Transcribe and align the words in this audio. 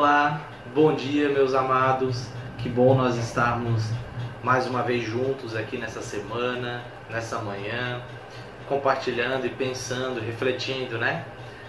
Olá, 0.00 0.40
bom 0.74 0.94
dia, 0.94 1.28
meus 1.28 1.52
amados. 1.52 2.26
Que 2.56 2.70
bom 2.70 2.94
nós 2.94 3.18
estarmos 3.18 3.84
mais 4.42 4.66
uma 4.66 4.82
vez 4.82 5.04
juntos 5.04 5.54
aqui 5.54 5.76
nessa 5.76 6.00
semana, 6.00 6.80
nessa 7.10 7.38
manhã, 7.40 8.00
compartilhando 8.66 9.44
e 9.44 9.50
pensando, 9.50 10.18
refletindo, 10.18 10.96
né? 10.96 11.26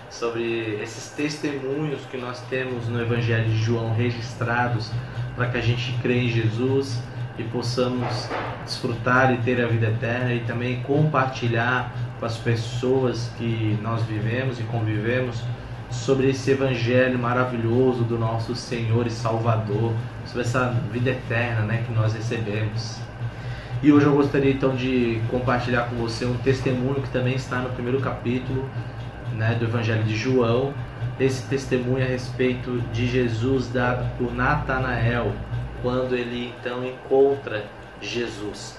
Sobre 0.10 0.82
esses 0.82 1.10
testemunhos 1.10 2.06
que 2.06 2.16
nós 2.16 2.40
temos 2.50 2.88
no 2.88 3.02
Evangelho 3.02 3.50
de 3.50 3.58
João 3.58 3.94
registrados 3.94 4.90
para 5.36 5.50
que 5.50 5.58
a 5.58 5.62
gente 5.62 5.92
creia 6.02 6.24
em 6.24 6.30
Jesus 6.30 7.04
e 7.38 7.44
possamos 7.44 8.30
desfrutar 8.64 9.34
e 9.34 9.40
ter 9.40 9.62
a 9.62 9.68
vida 9.68 9.88
eterna 9.88 10.34
e 10.34 10.40
também 10.46 10.82
compartilhar 10.84 11.94
com 12.18 12.26
as 12.26 12.38
pessoas 12.38 13.30
que 13.38 13.78
nós 13.82 14.02
vivemos 14.04 14.58
e 14.58 14.64
convivemos 14.64 15.44
sobre 16.02 16.32
esse 16.32 16.50
evangelho 16.50 17.20
maravilhoso 17.20 18.04
do 18.04 18.18
nosso 18.18 18.56
Senhor 18.56 19.06
e 19.06 19.12
Salvador, 19.12 19.94
sobre 20.26 20.42
essa 20.42 20.70
vida 20.92 21.12
eterna, 21.12 21.62
né, 21.62 21.84
que 21.86 21.94
nós 21.94 22.14
recebemos. 22.14 23.00
E 23.84 23.92
hoje 23.92 24.08
eu 24.08 24.16
gostaria 24.16 24.52
então 24.52 24.76
de 24.76 25.22
compartilhar 25.30 25.84
com 25.90 25.98
você 25.98 26.26
um 26.26 26.36
testemunho 26.38 27.04
que 27.04 27.10
também 27.10 27.36
está 27.36 27.58
no 27.58 27.70
primeiro 27.70 28.02
capítulo, 28.02 28.68
né, 29.34 29.54
do 29.54 29.66
Evangelho 29.66 30.04
de 30.04 30.16
João. 30.16 30.74
Esse 31.20 31.48
testemunho 31.48 32.04
a 32.04 32.08
respeito 32.08 32.82
de 32.92 33.06
Jesus 33.06 33.68
dado 33.68 34.10
por 34.18 34.34
Natanael, 34.34 35.32
quando 35.84 36.16
ele 36.16 36.52
então 36.60 36.84
encontra 36.84 37.64
Jesus. 38.02 38.76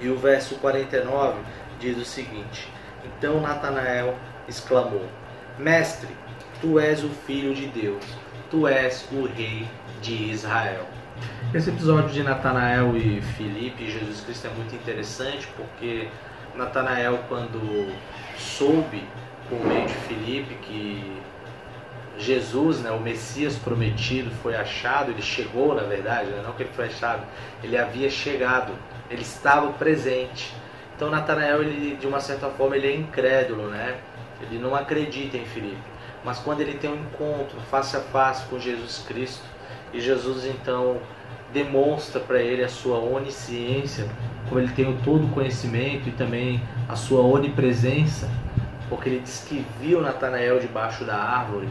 E 0.00 0.08
o 0.08 0.16
verso 0.16 0.54
49 0.54 1.40
diz 1.78 1.98
o 1.98 2.04
seguinte: 2.06 2.68
Então 3.04 3.38
Natanael 3.38 4.16
exclamou: 4.48 5.06
Mestre, 5.58 6.08
tu 6.60 6.78
és 6.80 7.04
o 7.04 7.08
Filho 7.10 7.54
de 7.54 7.66
Deus, 7.66 8.02
tu 8.50 8.66
és 8.66 9.06
o 9.12 9.26
Rei 9.26 9.68
de 10.00 10.30
Israel. 10.30 10.86
Esse 11.52 11.68
episódio 11.68 12.08
de 12.08 12.22
Natanael 12.22 12.96
e 12.96 13.20
Filipe 13.20 13.84
e 13.84 13.90
Jesus 13.90 14.22
Cristo 14.22 14.46
é 14.46 14.50
muito 14.50 14.74
interessante 14.74 15.46
porque 15.54 16.08
Natanael, 16.54 17.20
quando 17.28 17.92
soube 18.38 19.04
por 19.48 19.62
meio 19.66 19.86
de 19.86 19.94
Filipe 19.94 20.54
que 20.62 21.20
Jesus, 22.18 22.80
né, 22.80 22.90
o 22.90 23.00
Messias 23.00 23.56
prometido, 23.56 24.30
foi 24.42 24.56
achado, 24.56 25.10
ele 25.10 25.22
chegou 25.22 25.74
na 25.74 25.82
verdade, 25.82 26.30
né, 26.30 26.42
não 26.42 26.52
que 26.52 26.62
ele 26.62 26.72
foi 26.72 26.86
achado, 26.86 27.22
ele 27.62 27.76
havia 27.76 28.08
chegado, 28.08 28.72
ele 29.10 29.22
estava 29.22 29.70
presente. 29.72 30.54
Então 30.96 31.10
Natanael, 31.10 31.62
ele, 31.62 31.96
de 31.96 32.06
uma 32.06 32.20
certa 32.20 32.48
forma, 32.48 32.76
ele 32.76 32.86
é 32.86 32.96
incrédulo, 32.96 33.68
né? 33.68 33.98
Ele 34.42 34.58
não 34.58 34.74
acredita 34.74 35.36
em 35.36 35.44
Filipe. 35.44 35.78
Mas 36.24 36.38
quando 36.38 36.60
ele 36.60 36.74
tem 36.74 36.90
um 36.90 37.00
encontro 37.00 37.60
face 37.70 37.96
a 37.96 38.00
face 38.00 38.46
com 38.46 38.58
Jesus 38.58 39.04
Cristo, 39.06 39.42
e 39.92 40.00
Jesus 40.00 40.46
então 40.46 40.98
demonstra 41.52 42.20
para 42.20 42.40
ele 42.40 42.64
a 42.64 42.68
sua 42.68 42.98
onisciência, 42.98 44.06
como 44.48 44.60
ele 44.60 44.72
tem 44.72 44.88
o 44.88 44.96
todo 44.98 45.32
conhecimento 45.34 46.08
e 46.08 46.12
também 46.12 46.62
a 46.88 46.96
sua 46.96 47.20
onipresença, 47.22 48.28
porque 48.88 49.08
ele 49.08 49.20
diz 49.20 49.44
que 49.48 49.64
viu 49.80 50.00
Natanael 50.00 50.58
debaixo 50.58 51.04
da 51.04 51.16
árvore. 51.16 51.68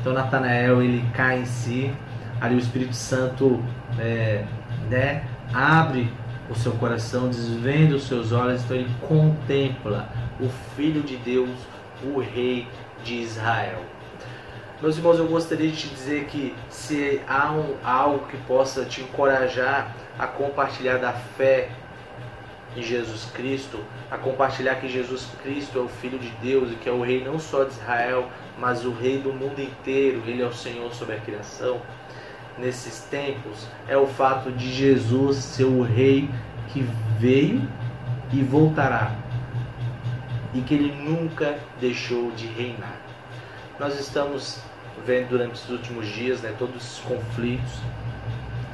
Então 0.00 0.12
Natanael 0.12 0.82
ele 0.82 1.04
cai 1.14 1.40
em 1.40 1.46
si, 1.46 1.92
ali 2.40 2.54
o 2.54 2.58
Espírito 2.58 2.94
Santo 2.94 3.62
é, 3.98 4.44
né, 4.88 5.24
abre 5.52 6.10
o 6.50 6.54
seu 6.54 6.72
coração, 6.72 7.28
desvenda 7.28 7.96
os 7.96 8.06
seus 8.06 8.32
olhos, 8.32 8.62
então 8.62 8.76
ele 8.76 8.90
contempla 9.00 10.08
o 10.40 10.48
Filho 10.76 11.02
de 11.02 11.16
Deus 11.16 11.50
o 12.04 12.20
rei 12.20 12.66
de 13.02 13.14
Israel. 13.14 13.80
Meus 14.82 14.96
irmãos, 14.96 15.18
eu 15.18 15.26
gostaria 15.26 15.70
de 15.70 15.76
te 15.76 15.88
dizer 15.88 16.24
que 16.26 16.54
se 16.68 17.20
há 17.26 17.52
um, 17.52 17.74
algo 17.82 18.26
que 18.26 18.36
possa 18.38 18.84
te 18.84 19.00
encorajar 19.00 19.94
a 20.18 20.26
compartilhar 20.26 20.98
da 20.98 21.12
fé 21.12 21.70
em 22.76 22.82
Jesus 22.82 23.24
Cristo, 23.32 23.78
a 24.10 24.18
compartilhar 24.18 24.74
que 24.76 24.88
Jesus 24.88 25.26
Cristo 25.42 25.78
é 25.78 25.82
o 25.82 25.88
Filho 25.88 26.18
de 26.18 26.28
Deus 26.42 26.72
e 26.72 26.74
que 26.74 26.88
é 26.88 26.92
o 26.92 27.02
Rei 27.02 27.24
não 27.24 27.38
só 27.38 27.64
de 27.64 27.70
Israel, 27.70 28.28
mas 28.58 28.84
o 28.84 28.92
Rei 28.92 29.18
do 29.18 29.32
mundo 29.32 29.60
inteiro, 29.60 30.22
Ele 30.26 30.42
é 30.42 30.46
o 30.46 30.52
Senhor 30.52 30.92
sobre 30.92 31.14
a 31.14 31.20
criação. 31.20 31.80
Nesses 32.58 33.00
tempos, 33.04 33.66
é 33.88 33.96
o 33.96 34.06
fato 34.06 34.50
de 34.52 34.72
Jesus 34.72 35.38
ser 35.38 35.64
o 35.64 35.82
Rei 35.82 36.28
que 36.72 36.86
veio 37.18 37.66
e 38.32 38.42
voltará 38.42 39.23
e 40.54 40.60
que 40.60 40.74
ele 40.74 40.94
nunca 40.94 41.58
deixou 41.80 42.30
de 42.32 42.46
reinar. 42.46 42.96
Nós 43.78 43.98
estamos 43.98 44.60
vendo 45.04 45.30
durante 45.30 45.54
os 45.54 45.68
últimos 45.68 46.06
dias 46.06 46.40
né, 46.40 46.54
todos 46.58 46.76
esses 46.76 46.98
conflitos, 47.00 47.72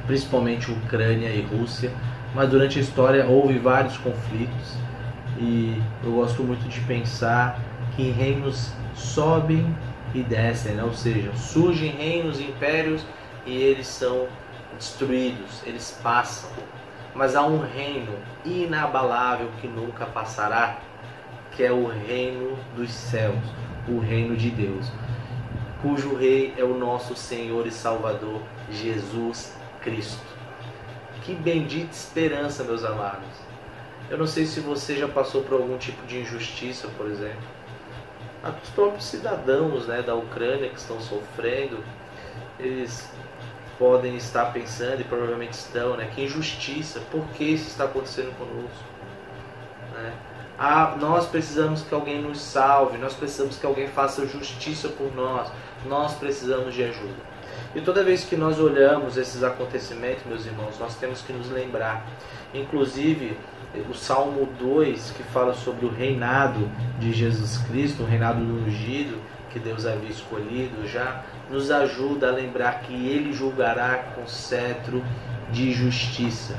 principalmente 0.05 0.71
Ucrânia 0.71 1.29
e 1.29 1.41
Rússia, 1.41 1.91
mas 2.33 2.49
durante 2.49 2.77
a 2.77 2.81
história 2.81 3.25
houve 3.25 3.57
vários 3.57 3.97
conflitos 3.97 4.77
e 5.39 5.81
eu 6.03 6.11
gosto 6.11 6.43
muito 6.43 6.67
de 6.69 6.79
pensar 6.81 7.59
que 7.95 8.11
reinos 8.11 8.71
sobem 8.93 9.75
e 10.13 10.21
descem, 10.21 10.75
né? 10.75 10.83
ou 10.83 10.93
seja, 10.93 11.33
surgem 11.35 11.91
reinos, 11.91 12.39
impérios 12.39 13.05
e 13.45 13.55
eles 13.55 13.87
são 13.87 14.27
destruídos, 14.77 15.61
eles 15.65 15.99
passam. 16.03 16.49
Mas 17.13 17.35
há 17.35 17.43
um 17.43 17.59
reino 17.59 18.13
inabalável 18.45 19.49
que 19.59 19.67
nunca 19.67 20.05
passará, 20.05 20.77
que 21.61 21.65
é 21.67 21.71
o 21.71 21.85
reino 21.85 22.57
dos 22.75 22.91
céus, 22.91 23.37
o 23.87 23.99
reino 23.99 24.35
de 24.35 24.49
Deus, 24.49 24.87
cujo 25.79 26.15
rei 26.15 26.55
é 26.57 26.63
o 26.63 26.75
nosso 26.75 27.15
Senhor 27.15 27.67
e 27.67 27.71
Salvador 27.71 28.41
Jesus 28.71 29.55
Cristo. 29.79 30.25
Que 31.21 31.35
bendita 31.35 31.91
esperança, 31.91 32.63
meus 32.63 32.83
amados. 32.83 33.29
Eu 34.09 34.17
não 34.17 34.25
sei 34.25 34.47
se 34.47 34.59
você 34.59 34.95
já 34.95 35.07
passou 35.07 35.43
por 35.43 35.53
algum 35.53 35.77
tipo 35.77 36.03
de 36.07 36.21
injustiça, 36.21 36.87
por 36.97 37.05
exemplo. 37.05 37.47
Os 38.63 38.69
próprios 38.71 39.05
cidadãos 39.05 39.85
né, 39.85 40.01
da 40.01 40.15
Ucrânia 40.15 40.67
que 40.67 40.79
estão 40.79 40.99
sofrendo, 40.99 41.77
eles 42.57 43.07
podem 43.77 44.15
estar 44.15 44.45
pensando 44.45 45.01
e 45.01 45.03
provavelmente 45.03 45.53
estão, 45.53 45.95
né? 45.95 46.09
Que 46.15 46.23
injustiça, 46.23 46.99
por 47.11 47.23
que 47.35 47.43
isso 47.43 47.67
está 47.67 47.83
acontecendo 47.83 48.35
conosco? 48.35 48.83
Né? 49.93 50.11
Ah, 50.57 50.95
nós 50.99 51.27
precisamos 51.27 51.81
que 51.81 51.93
alguém 51.93 52.21
nos 52.21 52.39
salve, 52.39 52.97
nós 52.97 53.13
precisamos 53.13 53.57
que 53.57 53.65
alguém 53.65 53.87
faça 53.87 54.27
justiça 54.27 54.89
por 54.89 55.13
nós, 55.15 55.51
nós 55.85 56.13
precisamos 56.15 56.73
de 56.73 56.83
ajuda. 56.83 57.31
E 57.73 57.81
toda 57.81 58.03
vez 58.03 58.23
que 58.23 58.35
nós 58.35 58.59
olhamos 58.59 59.17
esses 59.17 59.43
acontecimentos, 59.43 60.23
meus 60.25 60.45
irmãos, 60.45 60.77
nós 60.77 60.95
temos 60.95 61.21
que 61.21 61.31
nos 61.31 61.49
lembrar. 61.49 62.05
Inclusive, 62.53 63.37
o 63.89 63.93
Salmo 63.93 64.47
2, 64.59 65.11
que 65.11 65.23
fala 65.23 65.53
sobre 65.53 65.85
o 65.85 65.89
reinado 65.89 66.69
de 66.99 67.13
Jesus 67.13 67.57
Cristo, 67.69 68.03
o 68.03 68.05
reinado 68.05 68.43
do 68.43 68.65
ungido, 68.65 69.17
que 69.49 69.59
Deus 69.59 69.85
havia 69.85 70.09
escolhido 70.09 70.87
já, 70.87 71.23
nos 71.49 71.71
ajuda 71.71 72.29
a 72.29 72.31
lembrar 72.31 72.81
que 72.81 72.93
ele 72.93 73.33
julgará 73.33 73.97
com 74.15 74.27
cetro 74.27 75.03
de 75.51 75.71
justiça. 75.71 76.55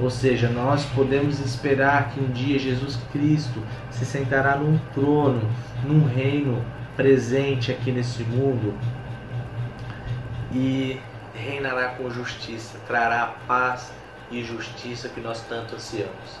Ou 0.00 0.10
seja, 0.10 0.48
nós 0.48 0.84
podemos 0.86 1.38
esperar 1.38 2.10
que 2.10 2.20
um 2.20 2.30
dia 2.30 2.58
Jesus 2.58 2.98
Cristo 3.12 3.62
se 3.90 4.04
sentará 4.04 4.56
num 4.56 4.76
trono, 4.92 5.48
num 5.84 6.04
reino 6.04 6.64
presente 6.96 7.70
aqui 7.70 7.92
nesse 7.92 8.22
mundo 8.24 8.74
e 10.52 11.00
reinará 11.34 11.90
com 11.90 12.10
justiça, 12.10 12.78
trará 12.86 13.34
paz 13.46 13.92
e 14.30 14.42
justiça 14.42 15.08
que 15.08 15.20
nós 15.20 15.40
tanto 15.42 15.74
ansiamos. 15.76 16.40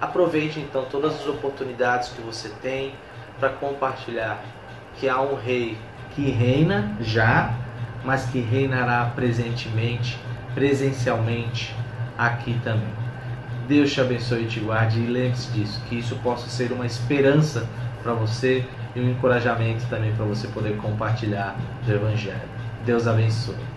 Aproveite 0.00 0.60
então 0.60 0.84
todas 0.84 1.14
as 1.14 1.26
oportunidades 1.26 2.10
que 2.10 2.20
você 2.20 2.48
tem 2.60 2.94
para 3.38 3.48
compartilhar 3.48 4.40
que 4.96 5.08
há 5.08 5.20
um 5.20 5.34
rei 5.34 5.76
que 6.14 6.30
reina 6.30 6.96
já, 7.00 7.52
mas 8.04 8.26
que 8.26 8.40
reinará 8.40 9.10
presentemente, 9.14 10.18
presencialmente 10.54 11.74
aqui 12.16 12.58
também. 12.62 12.92
Deus 13.66 13.92
te 13.92 14.00
abençoe 14.00 14.42
e 14.42 14.46
te 14.46 14.60
guarde 14.60 15.00
e 15.00 15.06
lembre-se 15.06 15.50
disso, 15.52 15.80
que 15.88 15.96
isso 15.96 16.16
possa 16.16 16.48
ser 16.48 16.70
uma 16.72 16.84
esperança 16.84 17.66
para 18.02 18.12
você 18.12 18.64
e 18.94 19.00
um 19.00 19.10
encorajamento 19.10 19.86
também 19.86 20.12
para 20.12 20.24
você 20.24 20.46
poder 20.48 20.76
compartilhar 20.76 21.56
o 21.86 21.90
Evangelho. 21.90 22.48
Deus 22.84 23.06
abençoe. 23.06 23.73